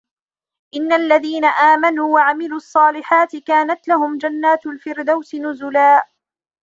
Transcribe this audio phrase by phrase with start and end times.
[0.75, 6.07] إِنَّ الَّذِينَ آمَنُوا وَعَمِلُوا الصَّالِحَاتِ كَانَتْ لَهُمْ جَنَّاتُ الْفِرْدَوْسِ نُزُلًا